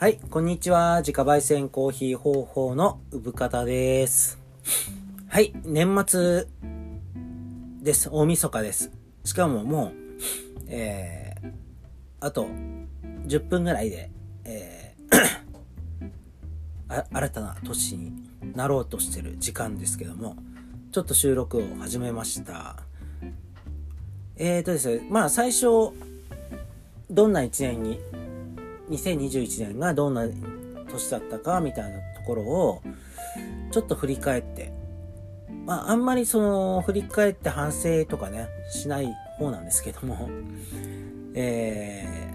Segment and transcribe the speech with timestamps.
[0.00, 1.00] はい、こんにちは。
[1.00, 4.38] 自家焙煎コーヒー方法の産方です。
[5.28, 6.46] はい、年末
[7.82, 8.08] です。
[8.10, 8.90] 大晦日です。
[9.24, 9.92] しかももう、
[10.68, 11.50] えー、
[12.18, 12.48] あと
[13.26, 14.10] 10分ぐらいで、
[14.44, 18.12] えー 新たな年に
[18.56, 20.34] なろうとしてる時間ですけども、
[20.92, 22.84] ちょっと収録を始めました。
[24.36, 25.90] えーとですね、まあ最初、
[27.10, 28.00] どんな一年に
[28.90, 30.26] 2021年がどんな
[30.90, 32.82] 年だったかみたいなところを
[33.70, 34.72] ちょっと振り返って。
[35.66, 40.28] まああんまりその振り返って反省とかねしない方なんですけども。
[41.32, 42.32] え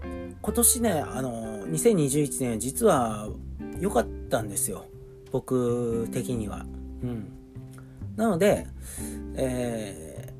[0.00, 3.28] ー、今年ねあの2021年実は
[3.78, 4.86] 良かったんですよ。
[5.30, 6.64] 僕的には。
[7.02, 7.32] うん。
[8.16, 8.66] なので
[9.34, 10.32] え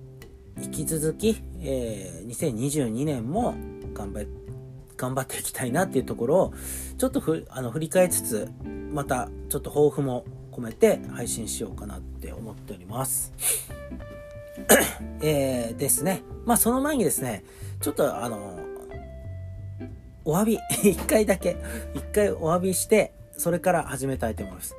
[0.57, 3.55] ー、引き続き、えー、2022年も
[3.92, 4.26] 頑張
[4.96, 6.54] 頑張っていきたいなっていうところを
[6.98, 8.51] ちょっとふあの振り返りつつ
[8.93, 13.32] またちょっと抱負も込めて配信しようかなって思っております。
[15.23, 16.23] えー、ですね。
[16.45, 17.45] まあその前にですね、
[17.80, 18.60] ちょっとあの、
[20.24, 21.56] お詫び、 一回だけ、
[21.95, 24.77] 一回お詫びして、それから始めたいと思います。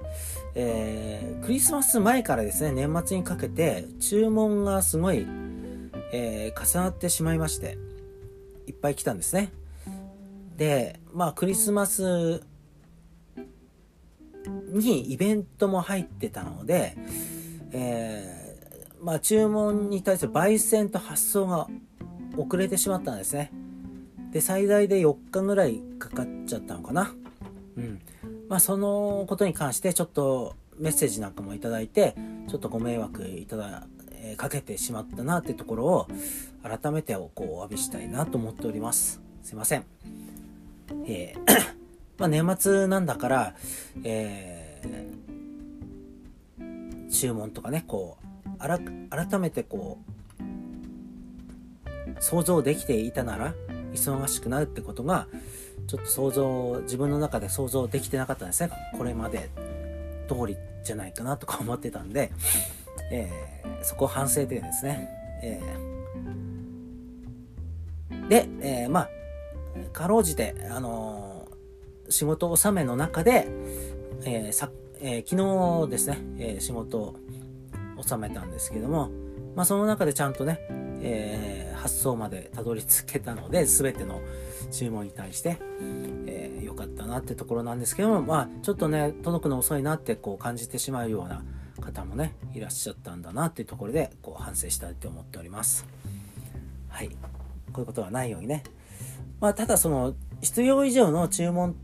[0.56, 5.26] えー、クリスマス前からですね、年末にかけて注文がすごい、
[6.14, 7.78] えー、重なってしまいまして、
[8.68, 9.52] いっぱい来たんですね。
[10.58, 12.44] で、まあクリスマス
[14.72, 16.96] にイベントも入ってたので、
[17.72, 21.68] えー、まあ注文に対する焙煎と発送が
[22.38, 23.52] 遅れてしまったんですね。
[24.32, 27.14] で、最大で4日ぐらいかかっちゃったのかな。
[27.78, 28.02] うん。
[28.50, 32.16] まあそのことに関してちょっとメッセージなんかもいただいて、
[32.48, 33.88] ちょっとご迷惑いただ、
[34.24, 36.08] えーかけてしまったなってところを
[36.64, 39.22] 改めてこうお詫びしたいなと思っております。
[39.44, 39.86] すいません。
[41.06, 41.74] えー
[42.18, 43.56] まあ年末なんだから、
[44.04, 44.64] えー
[47.14, 48.80] 注文とかね、こう、あら
[49.10, 50.00] 改めてこ
[50.40, 50.44] う、
[52.22, 53.54] 想像できていたなら、
[53.94, 55.28] 忙しくなるってことが、
[55.88, 58.72] ちょっと想像、自分の中で想像できてなかったんですね。
[58.98, 59.52] これまで
[60.28, 62.32] 通りじゃないかなとか思ってたんで、
[63.12, 65.10] えーそこ反省点ですね。
[65.42, 69.10] えーで、えーまあ、
[69.92, 71.48] かろうじて、あの
[72.10, 73.48] 仕事納めの中で、
[74.24, 74.70] えーさ
[75.02, 77.16] えー昨日ですね、えー仕事を
[77.98, 79.10] 納めたんですけども、
[79.56, 80.60] まあ、その中でちゃんとね、
[81.02, 84.22] えー発送までたどり着けたので、すべての
[84.72, 85.58] 注文に対して、
[86.28, 91.44] えー良かったなってところなんですけども、まあ、ちょっとね、届くの遅いなってこう感じてしまうような
[91.84, 95.86] 方もね、いらっしゃったんだなっていうところで、こう反省したいと思っております。
[96.90, 97.10] はい。
[97.10, 97.16] こ
[97.78, 98.64] ういうことがないようにね。
[99.40, 101.76] まあ、ただその、必要以上の注文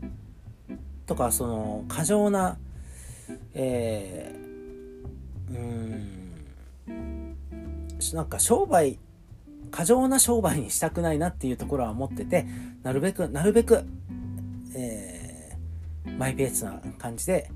[1.06, 2.58] とか、その、過剰な、
[3.54, 7.36] えー、うーん、
[8.14, 8.98] なんか商売、
[9.70, 12.46] 過剰な商売にしたくないなっていうところは思ってて、
[12.82, 13.84] なるべく、なるべく、
[14.74, 17.50] えー、マイペースな感じで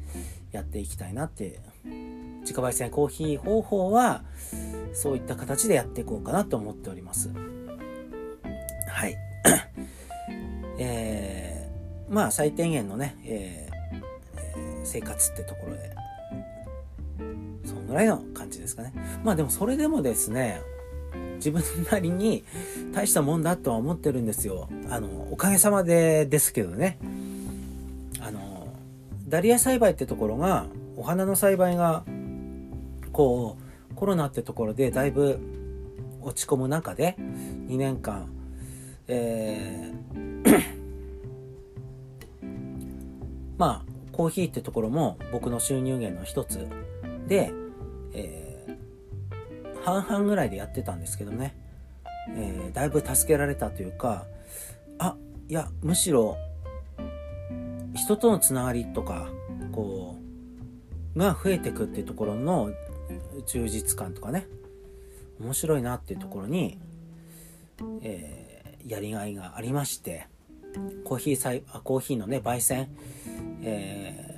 [0.53, 1.61] やっていきたいなって。
[2.45, 4.23] 自家焙煎コーヒー方法は、
[4.93, 7.31] そういった形でやっていこうかなと思っております。
[8.89, 9.17] はい。
[10.79, 13.75] えー、まあ最低限のね、えー
[14.47, 15.91] えー生活ってところで、
[17.65, 18.93] そのぐらいの感じですかね。
[19.25, 20.61] まあでもそれでもですね、
[21.37, 22.45] 自分なりに
[22.93, 24.69] 大したもんだとは思ってるんですよ。
[24.91, 26.99] あの、おかげさまでですけどね。
[28.21, 28.69] あの、
[29.29, 30.67] ダリア栽培ってところが、
[30.97, 32.05] お花の栽培が、
[33.15, 33.57] こ
[33.91, 35.41] う、コロナってところでだいぶ
[36.21, 38.29] 落ち込む中で、2年間、
[39.07, 40.65] えー
[43.57, 46.67] まあ、コーヒーってところも僕の収入源の一つ。
[47.27, 47.51] で、
[48.13, 48.55] えー
[49.85, 51.55] 半々ぐらいでやってたんですけどね、
[52.35, 54.25] えーだいぶ助けられたというか、
[54.99, 55.15] あ、
[55.47, 56.39] いや、むしろ、
[57.95, 59.29] 人とのつながりとか、
[59.73, 60.17] こ
[61.15, 62.71] う、が増えてくっていうところの
[63.47, 64.47] 充実感とかね、
[65.41, 66.79] 面白いなっていうところに、
[68.03, 68.45] えー
[68.87, 70.27] やりがいがありまして、
[71.05, 72.89] コーヒーあコーヒーのね、焙煎、
[73.63, 74.35] えー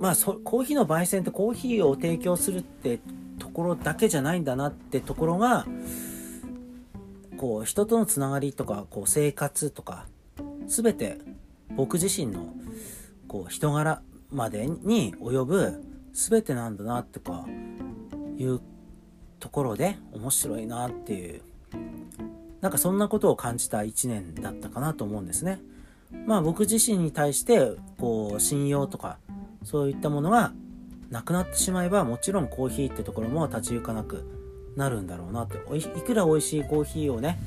[0.00, 3.00] まあそ、コーヒーの焙煎ってコーヒーを提供するって
[3.38, 5.66] ところだけじゃないんだなってところが、
[7.36, 10.06] こう、人とのつながりとか、こう、生活とか、
[10.68, 11.18] すべて
[11.76, 12.54] 僕自身の、
[13.26, 15.84] こう、人柄までに及ぶ
[16.18, 17.46] すべてなんだなってか、
[18.36, 18.60] いう
[19.38, 21.42] ところで面白いなっていう
[22.60, 25.60] なんかそんなことを感じた1年だったかなと思うんですね。
[26.26, 27.70] まあ僕自身に対して
[28.00, 29.18] こう信用とか
[29.62, 30.52] そういったものが
[31.08, 34.24] なくなってしまえばもちろんコーヒーってところも立ち行かなく
[34.74, 37.38] なるんだろうなっていくら美味しいコーヒーをね、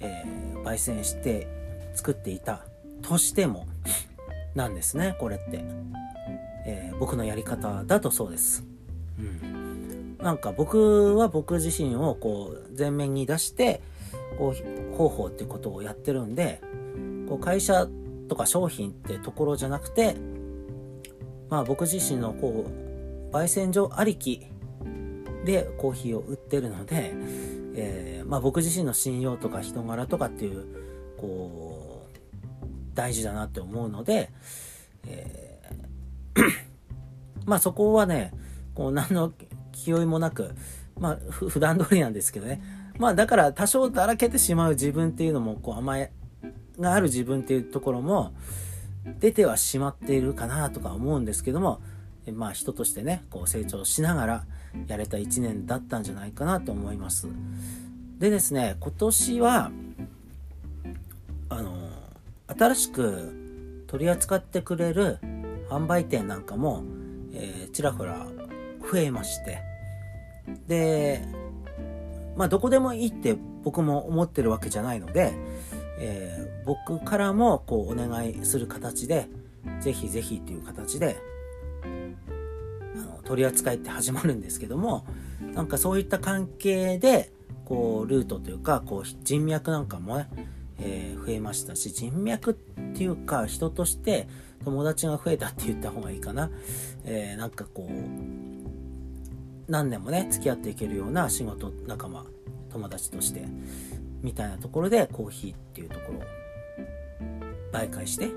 [0.00, 1.48] えー、焙煎して
[1.94, 2.60] 作っていた
[3.00, 3.66] としても
[4.54, 5.64] なんですねこれって、
[6.66, 8.64] えー、僕のやり方だとそうです。
[9.18, 13.80] うんなんか僕は僕自身をこう前面に出して
[14.38, 14.54] こ
[14.92, 16.60] う方法っていうことをやってるんで
[17.28, 17.86] こう会社
[18.28, 20.16] とか商品ってところじゃなくて
[21.48, 22.66] まあ僕自身のこ
[23.30, 24.46] う焙煎所ありき
[25.44, 27.12] でコーヒーを売ってるので、
[27.76, 30.64] えー、まあ僕自身の信用とか人柄とかっていう
[31.18, 32.16] こう
[32.94, 34.30] 大事だなって思うので、
[35.06, 35.45] えー
[37.46, 38.32] まあそこはね
[38.74, 39.32] こう何の
[39.72, 40.50] 気負いもなく
[40.98, 42.62] まあ普段通りなんですけどね。
[42.98, 46.12] まあだから多少だらけてしまう自分っていうのもこう甘え
[46.78, 48.32] がある自分っていうところも
[49.20, 51.80] 出てはしまっているかなとか思うんですけども
[52.32, 54.44] まあ人としてねこう成長しながら
[54.88, 57.28] やれた1年だったんじゃないかなと思います。
[58.18, 59.70] でですね今年は
[61.48, 61.76] あの
[62.48, 65.18] 新しく取り扱ってくれる
[65.68, 66.84] 販売店なんかも、
[67.32, 68.26] えー、ちらほら
[68.90, 69.58] 増えまして。
[70.68, 71.22] で
[72.36, 75.34] まあどこでもいいって僕も思ってるわけじゃないので
[75.98, 79.28] えー、僕からもこうお願いする形で、
[79.80, 81.16] ぜひぜひっていう形で、
[81.82, 85.06] あの取り扱いって始まるんですけども、
[85.54, 87.32] なんかそういった関係で、
[87.64, 90.28] こう、ルートというか、こう、人脈なんかもね、
[90.78, 92.54] えー、増えましたし、人脈っ
[92.94, 94.28] ていうか、人として
[94.64, 96.50] 友達が増えたって言った方がいいかな。
[97.04, 102.26] えー、なんかこう、何年もね、付き合っていけるような仕事仲間、
[102.70, 103.46] 友達として、
[104.22, 106.22] みたいなところでコーヒーっていうところを
[107.72, 108.30] 媒介して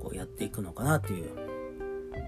[0.00, 1.30] こうやっていくのかなっていう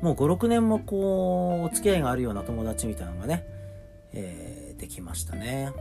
[0.03, 3.45] もう56年もこうお付き合いがあるような友達みたいなのがね、
[4.13, 5.73] えー、できましたね。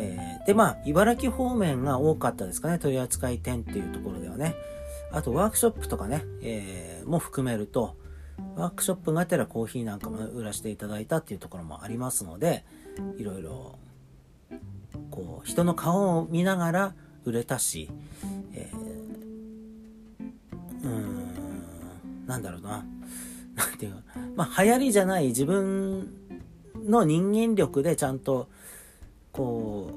[0.00, 4.54] えー、でまあ茨城方面が多かったですかね取扱店っていうところではね
[5.10, 7.96] あとワークショップとかね、えー、も含めると
[8.56, 12.64] ワークショップがてらコーヒーなんかも売らせていただいたっていうところもありますので
[13.16, 13.78] いろいろ
[15.10, 16.94] こう人の顔を見ながら
[17.24, 17.90] 売れたし、
[18.54, 18.76] えー、
[20.82, 22.84] うーんなんだろうな。
[23.54, 23.98] なんていうか
[24.36, 26.08] まあ流行りじゃない自分
[26.86, 28.48] の人間力でちゃんと
[29.32, 29.90] こ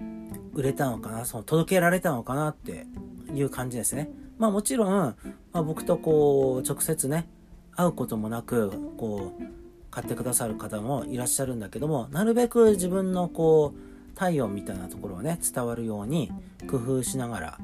[0.00, 2.86] う売れたのかなその届けられたのかなって
[3.32, 4.10] いう感じですね。
[4.40, 5.16] まあもちろん、ま
[5.52, 7.28] あ、僕とこう直接ね
[7.76, 9.44] 会うこともなくこう
[9.90, 16.32] 買ってくださる方もいらっしゃるんだけどもなるべく自分のこう体温みたいなところをね伝わるように
[16.70, 17.58] 工夫しながら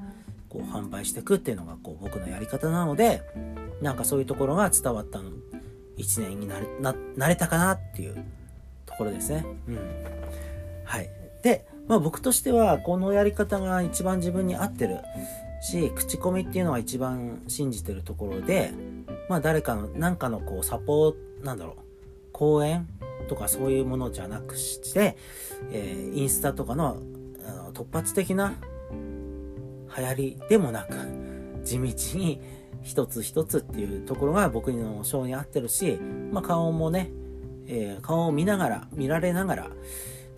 [0.50, 3.22] こう販売していくっていうのがこう僕のやり方なので
[3.80, 5.30] なんかそういうところが伝わったの
[5.96, 8.22] 1年になれななれたかなっていう
[8.84, 9.46] ところですね。
[9.66, 9.78] うん、
[10.84, 11.08] はい。
[11.42, 14.98] で、まあ、僕としてはこのやり方が一番自分に合ってる。
[15.60, 18.72] し口コミっていうのは一番信じてるところで、
[19.28, 21.76] まあ、誰かの何かのこうサポートなんだろう
[22.32, 22.86] 講演
[23.28, 25.16] とかそういうものじゃなくして、
[25.70, 26.98] えー、インスタとかの
[27.46, 28.54] あの突発的な
[29.96, 30.94] 流行りでもなく、
[31.64, 32.40] 地道に
[32.82, 35.98] 一つ一つっていうところが僕の性に合ってるし、
[36.32, 37.10] まあ、顔もね、
[37.66, 39.70] えー、顔を見ながら、見られながら、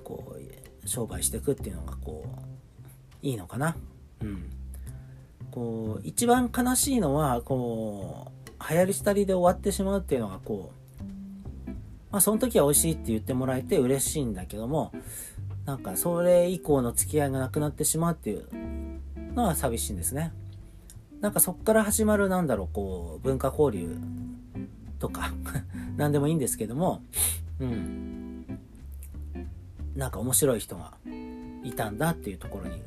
[0.04, 3.76] こう、商売していくっていうのが、こう、いいのかな。
[4.22, 4.50] うん。
[5.50, 11.70] こう、一番悲しいのは、こう、流行り廃りで終わってしまうっていうのが、こう、
[12.10, 14.92] まあ、その時は美味しいって言ってもらえて嬉しいんだけども、
[15.66, 18.48] なんかそれ以降の付き合いがなくなってしまうっていう
[19.34, 20.32] のは寂しいんですね。
[21.20, 23.96] なんかそっから始まるなんだろう、こう、文化交流
[24.98, 25.32] とか
[25.96, 27.02] 何でもいいんですけども、
[27.60, 28.46] うん。
[29.94, 30.94] なんか面白い人が
[31.64, 32.82] いたんだっていうところに、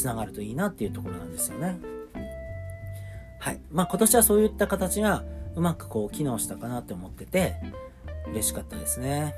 [0.00, 1.78] つながるといいなっていうところなんですよね。
[3.38, 3.60] はい。
[3.70, 5.24] まあ今年はそういった形が、
[5.56, 7.56] うまくこう機能したかなって思ってて
[8.30, 9.34] 嬉しかったですね。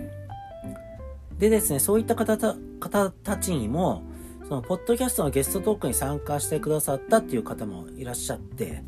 [1.39, 4.03] でですね、そういった方方たちにも、
[4.47, 8.83] その、ポッドキャストのゲストトークに参加してくださったっていう方もいらっしゃって、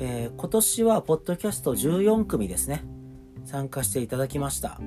[0.00, 2.84] えー、今年はポッドキャスト14組ですね、
[3.44, 4.80] 参加していただきました。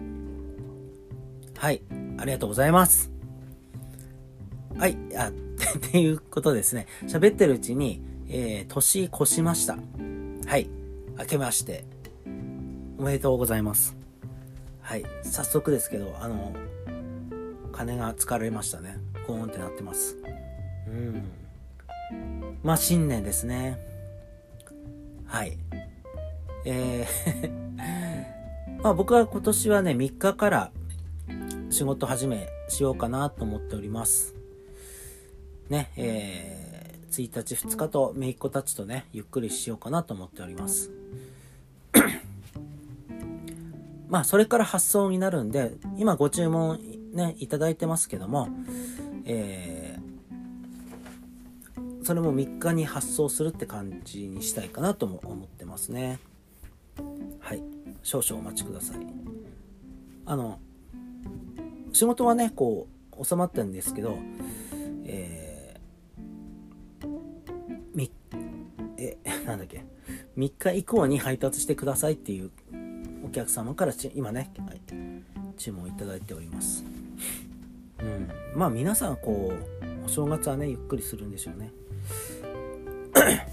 [1.57, 1.83] はい、
[2.17, 3.11] ありがとうございます。
[4.77, 5.31] はい、あ、
[5.77, 6.87] っていうことですね。
[7.03, 9.77] 喋ってるうちに、えー、年越しました。
[10.45, 10.69] はい。
[11.17, 11.85] 明けまして、
[12.97, 13.95] おめでとうございます。
[14.81, 15.05] はい。
[15.23, 16.53] 早速ですけど、あの、
[17.71, 18.97] 鐘が疲れましたね
[19.27, 20.17] ゴーンってなってます
[20.87, 21.31] うん
[22.63, 23.79] まあ新年ですね
[25.25, 25.57] はい
[26.65, 30.71] えー まあ僕は今年はね3日から
[31.69, 34.35] 仕事始めしようかなと思っております
[35.69, 40.91] ねえー、1日2日と姪っ子たちとねゆっくりしようかなと思っております。
[44.09, 46.79] まあそれから発送になるんで今ご注文
[47.13, 48.49] ねいただいてますけども
[49.25, 56.19] えー、それも3日に発送するって感じにしたいかなとも思ってますね。
[57.39, 57.61] はい。
[58.03, 58.97] 少々お待ちください。
[60.25, 60.59] あの
[61.93, 62.87] 仕事はねこ
[63.19, 64.17] う収まってるんですけど
[65.03, 65.40] えー、
[69.45, 69.83] なんだっけ
[70.37, 72.51] ？3日以降に配達してくださいっていう
[73.25, 74.81] お客様から今ねはい
[75.57, 76.83] 注文いただいております。
[77.99, 78.29] うん。
[78.55, 81.71] まあ皆さんこうお正月はねゆっくりするんでしょうね。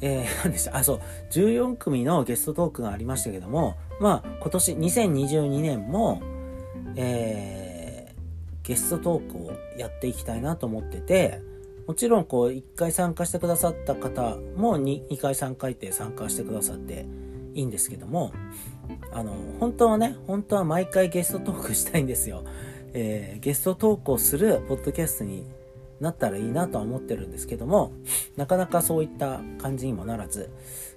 [0.00, 0.76] えー、何でした？
[0.76, 1.00] あそう。
[1.30, 6.22] 14組のゲストトークがありましたけどもまあ今年2022年も
[6.96, 11.40] えー、ゲストトークをやっていきたいなと思ってて
[11.88, 17.06] もちろんこう1回参加してくださった方も 2, 2回3回って参加してくださって
[17.54, 18.30] いいんですけども
[19.10, 22.44] あの本当はね本当は毎回ゲストトークしたいんですよ、
[22.92, 25.46] えー、ゲストトークをするポッドキャストに
[25.98, 27.92] なったらいいなとは思ってるんですけども
[28.36, 30.50] なかなかそういった感じにもならず、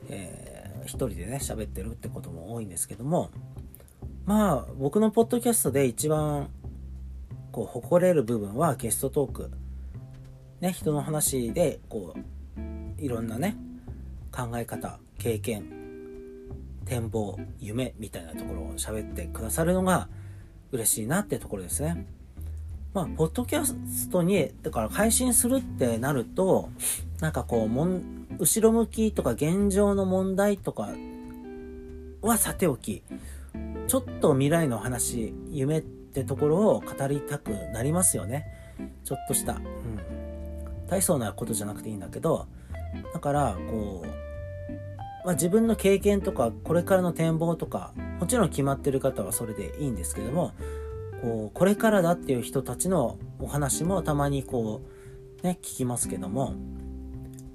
[0.10, 3.31] えー、一人でね喋ってるってことも多いんですけども
[4.25, 6.50] まあ僕のポッドキャストで一番
[7.53, 9.51] こう誇れる部分はゲストトーク
[10.62, 13.58] ね人の話でこういろんなね
[14.32, 15.82] 考え方経験
[16.86, 20.08] 展望夢みたいなところを喋ってくださるのが
[20.72, 22.06] 嬉しいなってところですね。
[22.94, 26.70] まあ、ポッドキャストに、だから配信するってなると、
[27.22, 30.89] なんかこう、もん、後ろ向きとか現状の問題とか
[32.22, 33.03] はさておき、
[33.88, 38.46] ちょっと未来の話、夢ってところを語りたくなりますよね。
[39.06, 39.53] ちょっとした。
[39.53, 40.20] うん。
[40.91, 42.48] 大層なことじゃなくていいんだけど、
[43.13, 44.07] だから、こう、
[45.24, 50.53] まあ、自分の経験とかこれからの展望とかもちろん決まってる方はそれでいいんですけども
[51.21, 54.81] こうこれからだっていう人たちのお話もたまにこ
[55.43, 56.55] うね聞きますけども、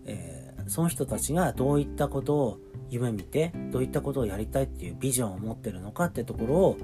[0.05, 6.79] えー、その人たちがどういったことを夢見てどういったことをやりたいっていうビジョンを持ってるのかってところを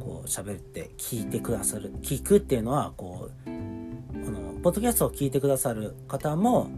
[0.00, 3.50] こう喋って聞いてくださる聞くっていうのはこう
[4.62, 6.68] ポッドキャストを聞いてくださる方も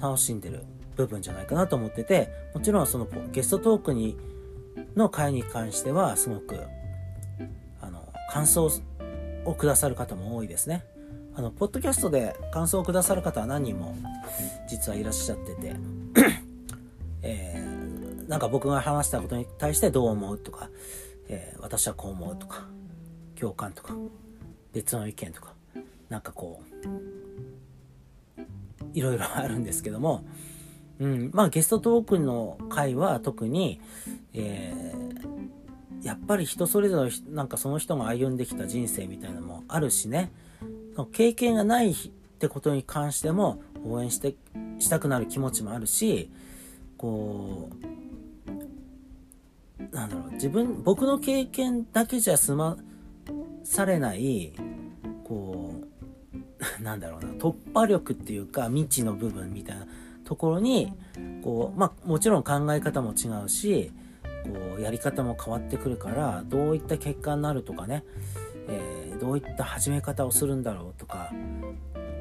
[0.00, 0.64] 楽しんでる
[0.96, 4.16] 部分じゃないかなと思ってて、もちろんそのゲストトークに、
[4.94, 6.60] の回に関してはすごく、
[7.80, 8.70] あの、感想
[9.44, 10.84] をくださる方も多いですね。
[11.34, 13.96] あの、ポッドキャストで感想をくださる方は何人も
[14.68, 15.76] 実はいらっしゃってて、
[17.22, 20.68] えー、なんか僕が話したことに対してどう思うとか、
[21.28, 22.66] えー、私はこう思うとか、
[23.36, 23.94] 共感とか、
[24.72, 25.47] 別の意見とか、
[26.08, 26.62] なんかこ
[28.36, 28.38] う、
[28.94, 30.24] いろいろあるんですけども、
[30.98, 33.80] うん、まあゲストトークの回は特に、
[34.34, 40.32] えー、やっぱり人それぞれなんかその人が歩んできた人生みたいなのもあるしね。
[41.12, 41.94] 経験がないっ
[42.40, 44.34] てことに関しても応援して
[44.78, 46.30] したくなる気持ちもあるし
[46.96, 47.70] こ
[49.80, 52.76] うなんだろう自分僕の経験だけじゃ済ま
[53.62, 54.52] されない
[56.82, 59.86] なんだろうな突破力っていうか未知の部分みたいな
[60.24, 60.92] ところに
[61.42, 63.92] こう、まあ、もちろん考え方も違うし
[64.44, 68.04] こうやり方も変わってくるからどういった結果になるとかね、
[68.68, 71.32] えー、どういった始め方をするんだろうとか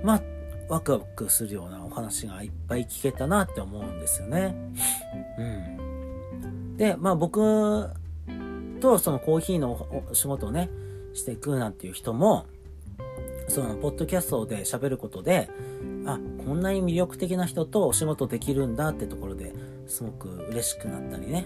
[0.03, 0.21] まあ
[0.69, 4.53] ワクワクするようなお話がいっぱい聞けたなって思うんですよね。
[5.37, 7.89] うん、でまあ僕
[8.81, 10.69] とそのコーヒーの仕事をね
[11.13, 12.45] していくなんていう人も
[13.47, 15.49] そのポッドキャストで喋ることで
[16.05, 19.53] あこんなに魅力的な人とお仕事できるんだってところで
[19.87, 21.45] すごく嬉しくなったりね、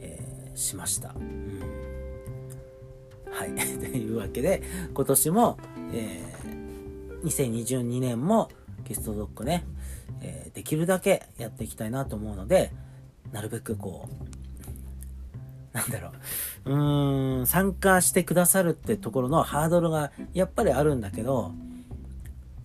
[0.00, 1.60] えー、しました、うん、
[3.30, 3.54] はい。
[3.78, 4.62] というわけで
[4.94, 5.58] 今年も、
[5.92, 8.50] えー、2022年も
[8.84, 9.64] ゲストドッグね、
[10.20, 12.72] えー、できるだけやっていきたいなと思うので
[13.32, 14.25] なるべくこう
[15.76, 16.12] なんだろ
[16.64, 16.72] う。
[16.72, 21.52] うーん参加してくださるってところのハードルがやっぱりあるんだけど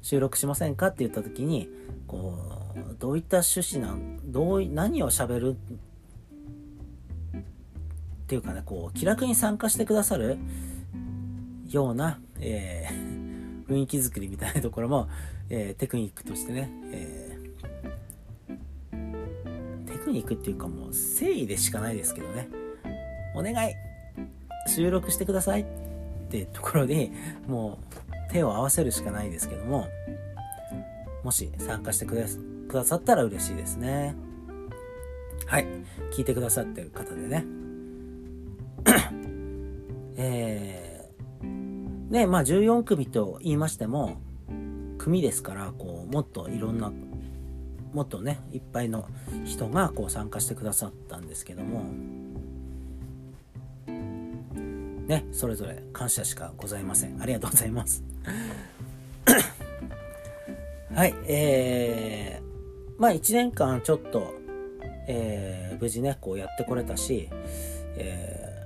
[0.02, 1.70] 収録しませんかって言った時に
[2.08, 2.38] こ
[2.76, 5.58] うどういった趣旨なんどう何を喋る？
[7.36, 10.38] っていうかねこう気楽に参加してくださる、
[11.68, 15.10] ような、えー、雰囲気作りみたいなところも、
[15.50, 22.48] えー、テクニックとしてね、えー、テクニックっていうかもう誠意でしかないですけどね。
[23.36, 23.74] お願い。
[24.68, 25.62] 収録してください。
[25.62, 25.66] っ
[26.30, 27.12] てところに
[27.48, 27.80] も
[28.30, 29.88] う手を合わせるしかないですけども
[31.24, 34.16] もし参加してくださったら嬉しいですね。
[35.46, 35.68] はい。
[36.14, 37.46] 聞いてくださってる方でね。
[40.16, 44.22] えー、ねまあ14組と言いましても
[44.98, 46.92] 組ですからこうもっといろんな
[47.94, 49.08] もっとねいっぱいの
[49.46, 51.84] 人がこう参加してくださったんですけども
[55.12, 57.22] ねそれぞれ感謝しかございません。
[57.22, 58.04] ありがとうございます。
[60.94, 64.42] はいえー、まあ1年間ちょっと
[65.08, 67.28] えー、無事ねこうやってこれたし、
[67.98, 68.66] え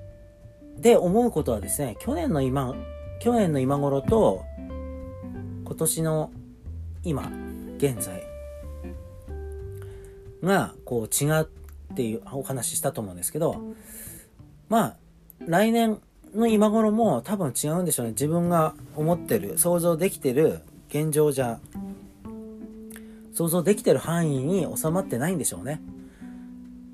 [0.77, 2.75] ー、で思うことはですね去年の今
[3.19, 4.43] 去年の今頃と
[5.63, 6.31] 今年の
[7.03, 7.31] 今
[7.77, 8.21] 現在
[10.43, 11.49] がこう違う
[11.93, 13.61] っていうお話したと思うんですけど
[14.69, 14.95] まあ
[15.39, 15.99] 来年
[16.35, 18.11] の今頃も多分違うんでしょうね。
[18.11, 21.59] 自分が思ってる想像できてる現状じゃ
[23.33, 25.81] 想像できてる範囲に収まってないんでしょうね。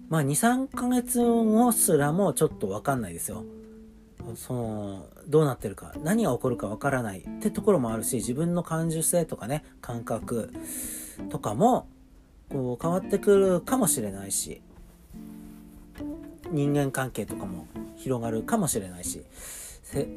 [0.10, 3.44] まあ23ヶ月後すらもちょっと分かんないですよ。
[4.36, 5.94] そのどうなってるか。
[6.04, 7.20] 何が起こるかわからない。
[7.20, 10.52] ってところもあるし自分の感受性とかね感覚
[11.30, 11.88] とかも
[12.50, 14.62] こう変わってくるかもしれないし。
[16.52, 17.68] 人間関係とかも
[17.98, 19.24] 広がるかもしれないし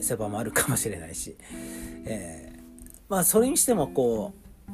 [0.01, 1.37] 狭まるかもしれないし、
[2.07, 2.59] えー、
[3.09, 4.33] まあそれにしてもこ
[4.69, 4.73] う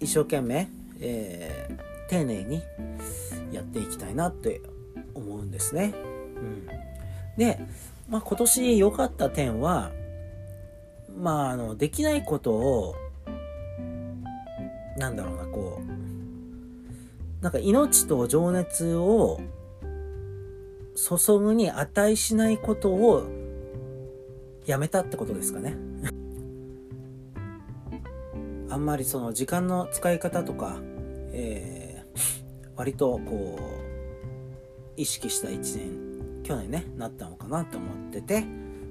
[0.00, 0.68] 一生懸命、
[1.00, 2.62] えー、丁寧に
[3.52, 4.60] やっていきたいなって
[5.14, 5.94] 思うんですね。
[6.36, 6.66] うん、
[7.38, 7.60] で
[8.08, 9.90] まあ、今年良かった点は、
[11.18, 12.94] まあ、あの、できないことを、
[14.98, 19.40] なんだろうな、こう、なんか命と情熱を
[20.94, 23.28] 注ぐに値しないことを
[24.66, 25.76] やめたってことですかね。
[28.70, 30.80] あんまりその時間の使い方とか、
[31.32, 33.84] えー、割とこう、
[34.96, 38.44] 意識した一年去年ねなったのかなと思ってて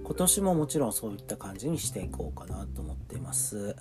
[0.04, 3.76] 今年ももちろんそういった感じにしていこうかなと思っています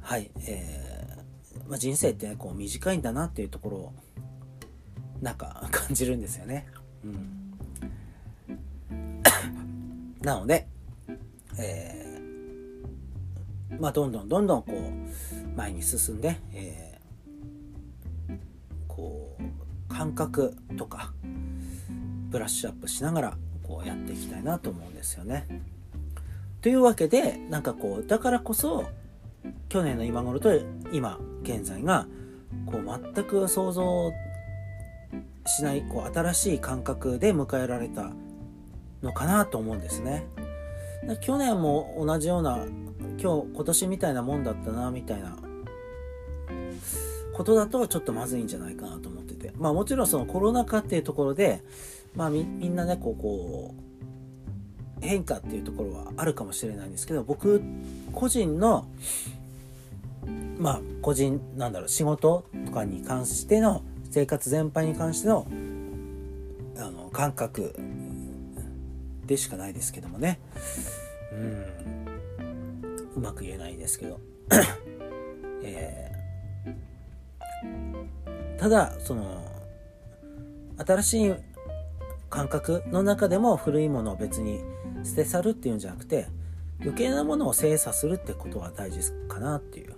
[0.00, 3.92] はいえー、まあ、人生ってねこう短いんだなっていうところを
[5.20, 6.66] なんか感じるんですよね
[7.04, 7.38] うん
[10.20, 10.66] なので
[11.58, 18.36] えー、まあどんどんどんどんこう前に進んで、えー、
[18.86, 21.12] こう感覚とか
[22.30, 25.46] ブラッシュアップしながらこうやっていきたいなと思うんですよね。
[26.60, 28.84] というわけでなんかこうだからこそ
[29.68, 30.50] 去年の今頃と
[30.92, 32.06] 今現在が
[32.66, 34.12] こう全く想像
[35.48, 38.12] しないこう新しい感覚で迎えられた
[39.02, 40.26] のかなと思うんですね。
[41.20, 42.66] 去年も同じような
[43.20, 45.36] 今日今年みたいなもんだったなみたいな
[47.32, 51.62] ことだとちょっとまずいんじゃないかなと思っててまあもちろんそのコロナ禍っていうところで
[52.14, 53.88] まあみんなねこうこう
[55.00, 57.62] 変化っていうところはあるかもしれないんですけど僕
[58.12, 58.88] 個人の
[60.58, 65.46] まあ個人なんだろう仕事とかに関しての生活全般に関しての
[66.76, 67.74] あの感覚
[69.26, 70.40] でしかないですけどもね。
[71.32, 71.88] うん。
[73.16, 74.20] うまく言えないですけど、
[75.64, 79.44] えー、ただその
[80.76, 81.34] 新しい
[82.30, 84.60] 感覚の中でも古いものを別に
[85.02, 86.28] 捨て去るっていうんじゃなくて
[86.80, 89.96] 余計なものを精査するってことが大事かなっていう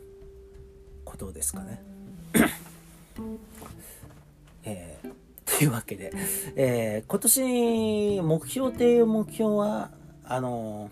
[1.04, 1.82] ことですかね。
[4.64, 5.12] えー、
[5.58, 6.12] というわけで、
[6.56, 9.90] えー、今年目標っていう目標は
[10.24, 10.90] あの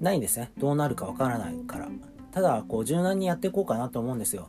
[0.00, 1.88] ー、ないんですねどうなるかわからないから
[2.30, 4.48] ただこう柔軟にやっていこうかなと思うんですよ。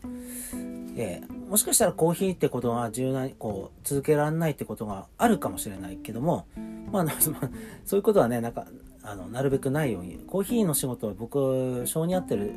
[0.95, 6.47] えーもしかしたらコーヒーってことが柔軟にこう続けられないってことがあるかもしれないけども、
[6.91, 7.05] まあ、
[7.85, 8.65] そういうことはね、なんか、
[9.03, 12.53] あの、なるべくないように、コーヒーの仕事は僕、性に合ってる、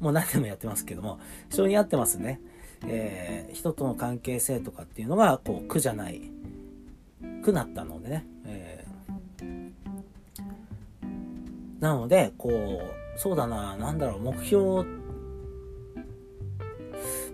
[0.00, 1.18] もう何でもやってますけども、
[1.50, 2.40] 性に合ってますね。
[2.86, 6.20] えー、人との関係性とかっていうのが、こう、苦じゃない、
[7.42, 8.26] 苦なったのでね。
[8.46, 9.72] えー、
[11.80, 14.84] なので、こう、そうだな、なんだろう、目標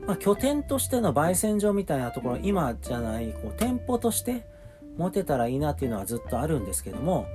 [0.06, 4.44] まあ、拠点としての焙煎所みたいなところ今じゃないこう店舗として
[4.96, 7.26] 持てたらいいなっていうのはずっとあるんですけども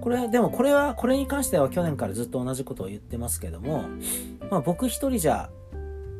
[0.00, 3.84] これでもこれはこれに関しては去年からずっと同じことを言ってますけども、
[4.50, 5.50] まあ、僕一人じゃ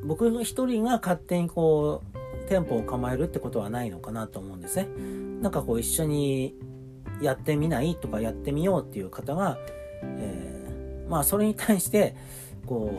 [0.07, 4.89] 僕一人が勝手にこう店舗を構えるってことはないのかなと思うんですね。
[5.43, 6.55] なんかこう一緒に
[7.21, 9.59] やってみないとかやってみようっていう方が、
[10.03, 12.15] えー、まあそれに対して
[12.67, 12.93] こ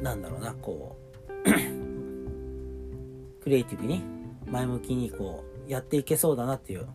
[0.00, 0.96] うなんだろうなこ
[1.44, 1.50] う
[3.42, 4.02] クリエイティブに
[4.46, 6.86] 前向きにこうやっていけそうだなっていう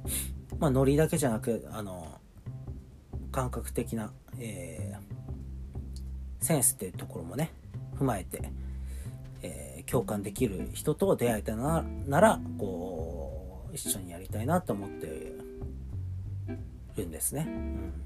[0.60, 2.20] まあノリだけじゃなくあの
[3.32, 7.52] 感覚的な、えー、センスっていうところもね
[7.98, 8.52] 踏まえて、
[9.48, 11.84] えー、共感できる人と出会えたな
[12.20, 15.34] らこう一緒にやりたいなと思って
[16.98, 17.48] るんですね。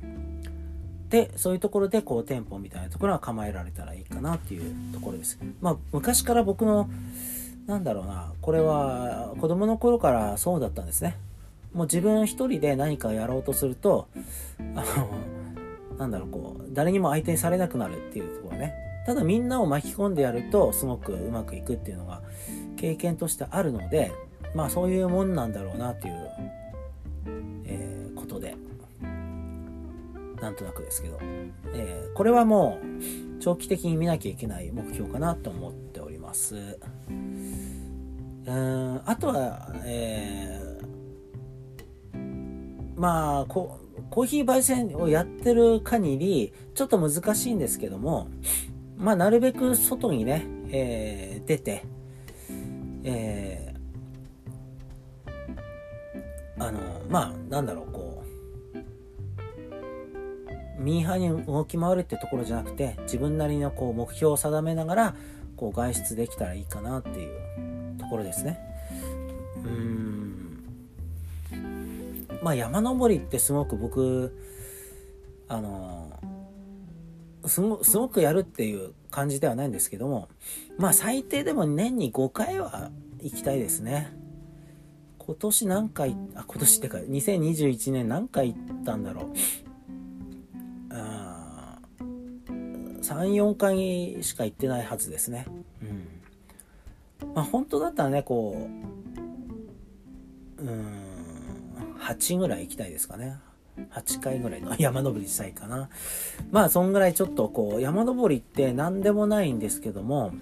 [0.03, 0.21] うん
[1.11, 5.37] でそういうところでこう店舗みたいなところは構えられたらいいかなっていうところです。
[5.59, 6.89] まあ昔から僕の
[7.67, 11.17] なんだろうなこれは子供の頃からそうだったんですね。
[11.73, 14.07] もう自分一人で何かやろうとすると
[14.57, 14.63] あ
[15.91, 18.73] のなんだろうこう誰にも相手にされなくなるっていうところね。
[19.05, 22.21] ただみんなを巻き込んでやるとすごくうまくいくっていうのが
[22.77, 24.11] 経験としてあるので
[24.53, 26.29] まあそういうもんなんだろうなっていう、
[27.65, 28.55] えー、ことで
[30.41, 31.19] なんとなくですけど、
[31.73, 36.77] えー、これはもう長期的に見なきゃいけない目標かなと思っております。
[37.05, 48.27] うんあとは、えー、まあこコーヒー焙煎をやってる限りちょっと難しいんですけども
[49.01, 51.83] まあなるべく外にね、えー、出て、
[53.03, 58.23] えー、あのまあなんだろうこ
[60.77, 65.15] うミーハーに動き回るってところじゃなくて自分なりのこう目標を定めながら
[65.57, 68.59] こう外出できたらいいかなっていうところですね。
[69.63, 70.63] うーん
[72.43, 74.37] まあ山登りってすごく僕
[75.47, 76.19] あの
[77.45, 80.29] すごすごくやるっていう感じではないんですけども
[80.77, 84.13] まあ最低でも年に5回は行きたいですね。
[85.17, 89.33] 今年何回あ今年ってか2021年何回行ったんだろう
[93.01, 95.45] 34回しか行ってないはずですね。
[95.81, 98.69] うんまあ、本当だったらねこ
[100.57, 101.01] ううん
[101.99, 103.37] 8ぐらい行きたいですかね。
[103.93, 105.89] 8回ぐらいの 山登りしたいかな。
[106.51, 110.33] まあそんぐらいちょっとこう山登りって何でもないんですけども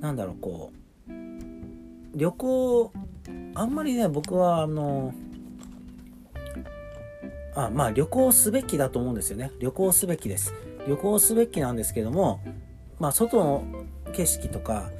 [0.00, 0.84] なんだろうこう
[2.14, 2.92] 旅行
[3.54, 5.14] あんまりね僕はあの
[7.54, 10.52] あまあ旅行すべきだと思うんですよね旅行すべきです
[10.86, 12.40] 旅行すべきなんですけども、
[12.98, 13.64] まあ、外の
[14.12, 14.90] 景色とか、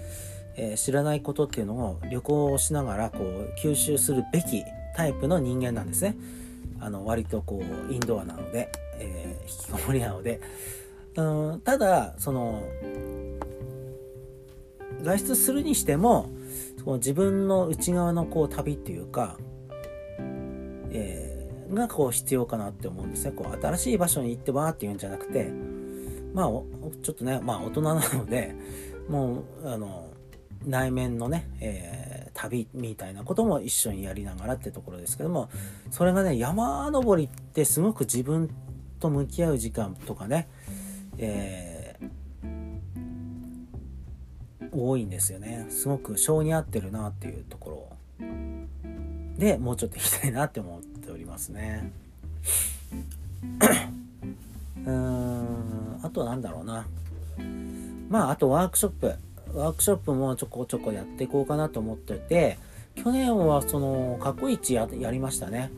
[0.56, 4.64] えー、知らないことっていうのを旅行をしながらこう吸収するべき
[4.96, 6.16] タイプの人間なんですね。
[6.84, 10.40] あの割とこうインドアなので、えー、引きこもりなので
[11.16, 12.62] うんただその
[15.02, 16.30] 外出するにしても
[16.78, 19.36] その自分の内側のこう旅っていうか、
[20.90, 23.32] えー、がこう必要かなって思うんですね。
[23.32, 25.50] こう新しい場所に行ってわーっていうんじゃなくて
[26.34, 28.54] まあ、ちょっとね、まあ大人なので、
[29.08, 30.10] もう、あの、
[30.66, 35.48] 内面のね、えー、旅みたいなことも一緒にやりながらってところですけども、
[35.90, 38.50] それがね、山登りってすごく自分
[39.00, 40.48] と向き合う時間とかね、
[41.18, 45.66] えー、多いんですよね。
[45.70, 47.94] すごく性に合ってるなっていうところ
[49.38, 51.92] でもうちょっと行きたいなって思っておりますね。
[54.84, 56.86] うーん、あとは何だろうな。
[58.08, 59.14] まあ、あとワークショップ。
[59.54, 62.58] ワークショップもちょこちょこやっていこうかなと思ってて、
[62.96, 65.70] 去年はその過去一ややりましたね。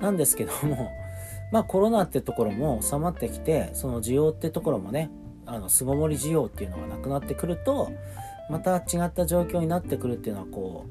[0.00, 0.90] なんですけども、
[1.52, 5.10] まあコロナってところも収まってきて、その需要ってところもね、
[5.46, 7.90] あの巣ごもり需要っていうのがなくなってくると、
[8.48, 10.86] また違った状況になってくるっていうのはこ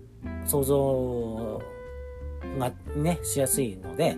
[0.46, 1.62] う、想像
[2.60, 4.18] がね、しやすいので、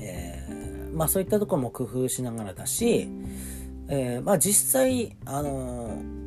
[0.00, 0.44] え
[0.94, 3.08] まあそういったところも工夫しながらだし、
[3.88, 6.23] えー、まあ実際、あのー、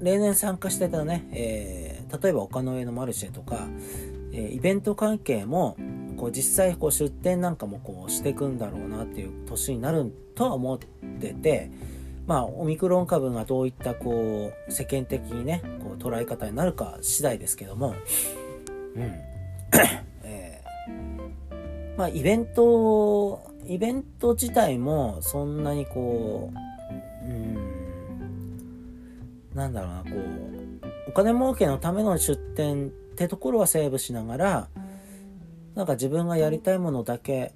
[0.00, 3.66] 例年参加してたね、えー、例えば丘の上のマルシェとか、
[4.32, 5.76] えイベント関係も、
[6.16, 11.70] こう実際こう出店なんかもこうしていくんだろうなっていう年になるとは思ってて、
[12.26, 17.94] まあオミクロン株がどういったこう世間的にね、こう捉え方になるか次第ですけども、
[18.94, 19.02] うん。
[20.24, 26.52] えー、まあイベントイベント自体もそんなにこ
[27.24, 27.65] う、うん、
[29.56, 34.68] なんだろうな、こう、お金儲けのための出店ってところはセーブしながら、
[35.74, 37.54] なんか自分がやりたいものだけ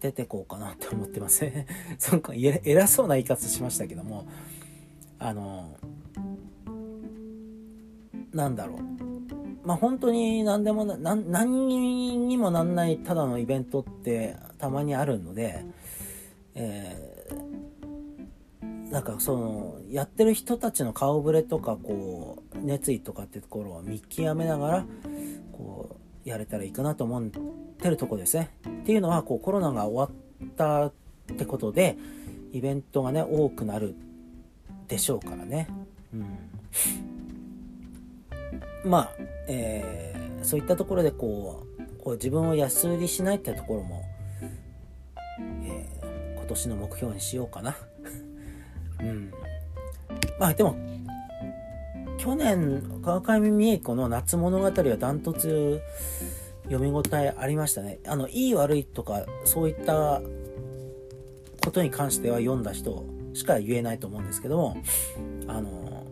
[0.00, 1.66] 出てこうかなって思ってますね。
[2.00, 4.26] そか偉そうな言い方しましたけども、
[5.18, 5.76] あの、
[8.32, 8.78] なんだろう。
[9.66, 15.62] まあ本当に何でもな、何にもなんないただのイベントってたまにあるので、
[16.54, 17.11] えー、
[18.92, 24.86] なんかその、やってる人たちの顔ぶれとか、こう、熱意とかってところは見極めながら、
[25.50, 27.24] こう、やれたらいいかなと思っ
[27.78, 28.50] てるとこですね。
[28.68, 30.92] っていうのは、こう、コロナが終わったっ
[31.36, 31.96] てことで、
[32.52, 33.94] イベントがね、多くなる
[34.88, 35.68] でしょうからね。
[36.12, 36.26] うん。
[38.84, 39.10] まあ、
[39.48, 44.02] えー、そういったところでこうこう自分を安売りしないってところも、
[45.62, 47.76] えー、今年の目標にしようかな。
[49.02, 49.32] うん。
[50.38, 50.76] まあでも、
[52.18, 55.80] 去年、川上美恵子の夏物語はダントツ
[56.64, 57.98] 読み応えありましたね。
[58.06, 60.22] あの、いい悪いとか、そういった
[61.64, 64.76] ことに関しては読んだ人しか言えないと思うんですけども、
[65.46, 66.06] あの、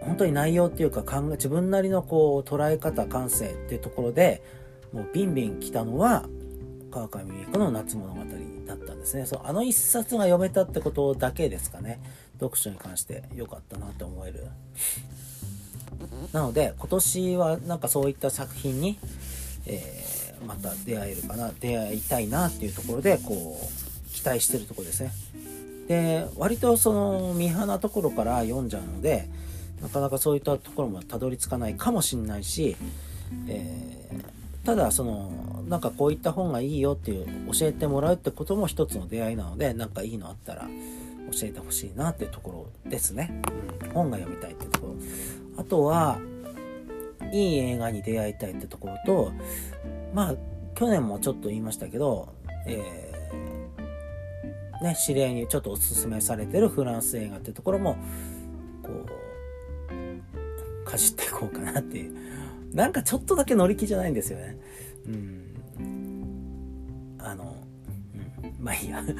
[0.00, 4.42] 本当に内容っていうか考え自分なりのこう捉え方感性っていうところで
[4.92, 6.28] もうビンビン来たのは
[6.94, 8.20] 川上美子の夏物語
[8.66, 9.26] だったんですね。
[9.26, 12.00] そうあの一冊が読めたってことだけですかね。
[12.38, 14.46] 読書に関して良かったなって思える。
[16.32, 18.98] なので今年はなんかそういった作品に、
[19.66, 25.10] えー、また出会えるかな出会いたいなっていうところでこう期待してるとこですね。
[25.88, 29.28] で割とその見放なところから読んじゃうので
[29.82, 32.76] なかなかそういったところもたどり着かないかもしんないし、
[33.48, 40.68] えー、ただそのなんかこういった本がいいよっていう教えてもらうってことも一つの出会いなので何かいいのあったら
[41.32, 43.42] 教えてほしいなっていうところですね、
[43.82, 44.94] うん、本が読みたいってところ
[45.56, 46.18] あとは
[47.32, 49.32] いい映画に出会いたいってところと
[50.12, 50.34] まあ
[50.74, 52.28] 去年もちょっと言いましたけど、
[52.66, 57.96] えー、ね、知り合いにちょっとおすすめされてるフランス映画ってところも
[58.82, 62.14] こう走っていこうかなっていう。
[62.74, 64.58] なんかちょっとだけ乗り気じゃないんですよね。
[65.06, 65.43] うん。
[67.24, 67.56] あの、
[68.44, 69.02] うん、まあいいや。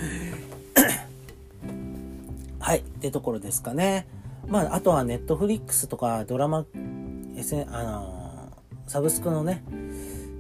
[2.61, 2.79] はい。
[2.79, 4.07] ってところですかね。
[4.47, 6.65] まあ、あとはネットフリックスとかドラマ、
[7.37, 8.53] SN、あの
[8.87, 9.65] サブスクのね、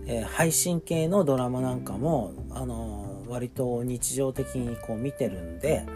[0.07, 5.87] えー、配信系のドラマなんかも、あの割と日常的にこう見てるんで、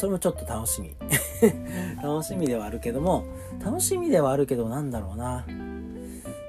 [0.00, 0.96] それもちょっと楽しみ。
[2.02, 3.26] 楽しみではあるけども
[3.62, 5.44] 楽しみではあるけどなんだろうな。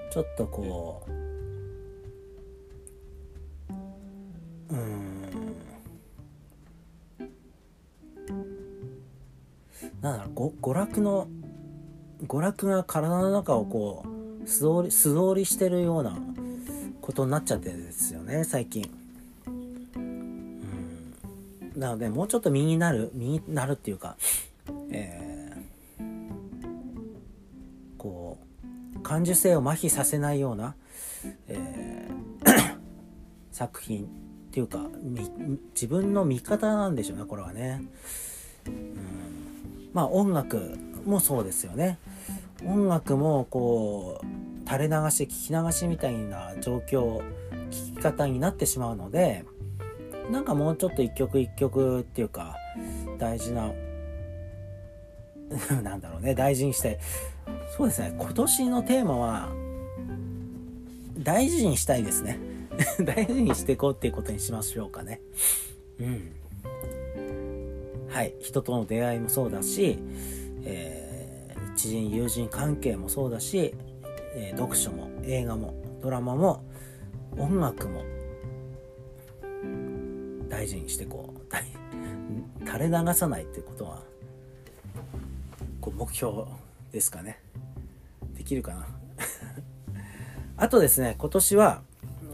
[0.09, 1.03] ちょっとこ
[4.69, 5.21] ううん。
[9.99, 11.27] なんだろうご娯楽の
[12.23, 14.05] 娯楽が体の中をこ
[14.45, 16.17] う素通り素通りしてるような
[17.01, 19.00] ことになっちゃってるんですよね最近。
[21.81, 24.15] なので、もうちょっと身になる、身になるっていうか、
[24.91, 26.03] えー、
[27.97, 28.37] こ
[28.95, 30.75] う、感受性を麻痺させないような、
[31.47, 32.69] えー、
[33.51, 34.07] 作品っ
[34.51, 34.85] ていうか、
[35.73, 37.81] 自分の見方なんでしょうね、これはね。
[38.67, 41.97] うん、まあ音楽もそうですよね。
[42.63, 47.23] 音楽もこう、垂れ流し、聞き流しみたいな状況、
[47.71, 49.45] 聞き方になってしまうので、
[50.29, 52.55] なんかもうちょっと一曲一曲っていうか
[53.17, 53.71] 大事な
[55.83, 56.99] なんだろうね大事にして。
[57.77, 59.49] そうですね今年のテーマは
[61.17, 62.39] 大事にしたいですね。
[63.03, 65.21] 大事にしていこうっていうことにしましょうかね。
[65.99, 66.31] うん。
[68.09, 69.97] はい人との出会いもそうだし、
[70.63, 73.73] えー、知人友人関係もそうだし、
[74.35, 76.63] えー、読書も映画もドラマも
[77.37, 78.03] 音楽も
[80.61, 81.41] 大事にしてこう。
[82.63, 84.03] 垂れ流さないっていうことは
[85.81, 86.43] こう目標
[86.91, 87.39] ですかね。
[88.35, 88.85] できるかな。
[90.57, 91.81] あとですね今年は、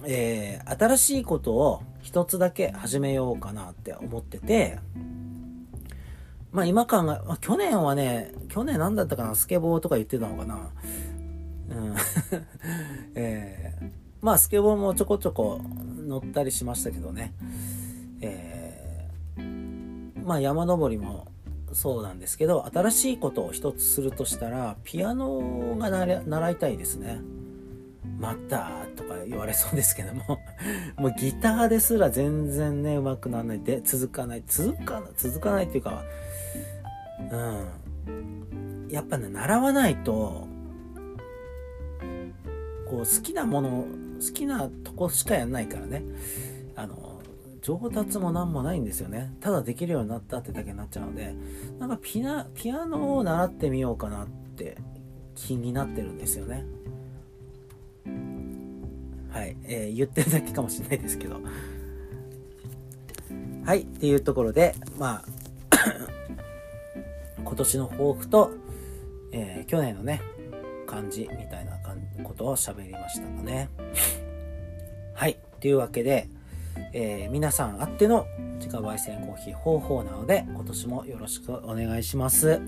[0.03, 4.79] えー、新しいことを一つだけ始めようかなって思ってて
[6.51, 10.69] まあ今考え、ま、去年はね去年何だったかなスケボーとか言ってたのかな。
[11.69, 11.95] うん。
[13.15, 13.89] えー、
[14.21, 15.61] まあスケボーもちょこちょこ
[16.07, 17.33] 乗ったりしましたけどね。
[18.21, 21.27] えー、まあ山登りも
[21.73, 27.19] そうなんですけど新しいことを一つするとしたらピアノが習いたいですね。
[28.19, 30.39] またとか言われそうですけども。
[30.97, 33.60] もうギターですら全然ね上手くならない。
[33.60, 34.43] で続かない。
[34.47, 36.03] 続かない続かないっていうか
[37.32, 38.89] うん。
[38.89, 40.47] やっぱね習わないと
[42.89, 43.86] こう好きなもの
[44.19, 46.03] 好きなとこしかやんないからね。
[46.75, 47.16] あの
[47.67, 49.34] 上達も何もないんですよね。
[49.41, 51.36] ただできるようになったってだけになっちゃうので
[51.80, 54.77] なんかピナピアノを習ってみようかなって
[55.36, 56.63] 気になってるんですよね。
[59.30, 61.41] はい、えー、言ってるだけかもしれないですけど。
[63.65, 63.82] はい。
[63.82, 65.25] っていうところでまあ
[67.43, 68.51] 今年の抱負と、
[69.34, 70.21] えー、去年のね
[70.86, 71.77] 感じみたいな
[72.23, 73.67] ことを喋りましたかね。
[75.13, 75.38] はい。
[75.60, 76.30] というわけで、
[76.93, 78.25] えー、皆さんあっての
[78.59, 82.61] 自家焙煎コーヒー方法なので今年もよろしくお願いします。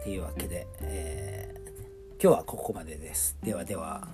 [0.00, 3.36] っていうわけで、えー、今日はここまでです。
[3.42, 4.08] ではでは。